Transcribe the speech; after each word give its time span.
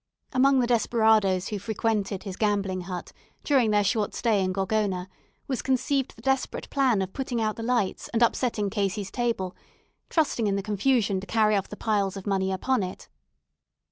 Among 0.33 0.59
the 0.61 0.65
desperadoes 0.65 1.49
who 1.49 1.59
frequented 1.59 2.23
his 2.23 2.35
gambling 2.35 2.81
hut, 2.81 3.11
during 3.43 3.69
their 3.69 3.83
short 3.83 4.15
stay 4.15 4.43
in 4.43 4.51
Gorgona, 4.51 5.07
was 5.47 5.61
conceived 5.61 6.15
the 6.15 6.23
desperate 6.23 6.67
plan 6.71 7.03
of 7.03 7.13
putting 7.13 7.39
out 7.39 7.55
the 7.55 7.61
lights, 7.61 8.07
and 8.07 8.23
upsetting 8.23 8.71
Casey's 8.71 9.11
table 9.11 9.55
trusting 10.09 10.47
in 10.47 10.55
the 10.55 10.63
confusion 10.63 11.19
to 11.19 11.27
carry 11.27 11.55
off 11.55 11.69
the 11.69 11.77
piles 11.77 12.17
of 12.17 12.25
money 12.25 12.51
upon 12.51 12.81
it. 12.81 13.09